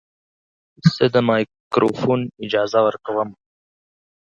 [0.93, 3.29] زه د مایکروفون اجازه ورکوم.